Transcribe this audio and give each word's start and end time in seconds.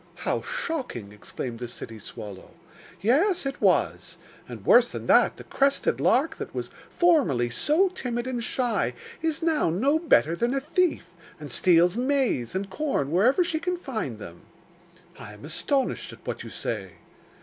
'How 0.15 0.41
shocking!' 0.41 1.11
exclaimed 1.11 1.59
the 1.59 1.67
city 1.67 1.99
swallow. 1.99 2.55
'Yes, 3.01 3.45
it 3.45 3.61
was. 3.61 4.17
And 4.49 4.65
worse 4.65 4.87
than 4.91 5.05
that, 5.05 5.37
the 5.37 5.43
crested 5.43 5.99
lark, 5.99 6.37
that 6.37 6.55
was 6.55 6.71
formerly 6.89 7.51
so 7.51 7.89
timid 7.89 8.25
and 8.25 8.43
shy, 8.43 8.95
is 9.21 9.43
now 9.43 9.69
no 9.69 9.99
better 9.99 10.35
than 10.35 10.55
a 10.55 10.59
thief, 10.59 11.13
and 11.39 11.51
steals 11.51 11.97
maize 11.97 12.55
and 12.55 12.67
corn 12.67 13.11
whenever 13.11 13.43
she 13.43 13.59
can 13.59 13.77
find 13.77 14.17
them.' 14.17 14.41
'I 15.19 15.33
am 15.33 15.45
astonished 15.45 16.11
at 16.13 16.25
what 16.25 16.41
you 16.41 16.49
say. 16.49 16.93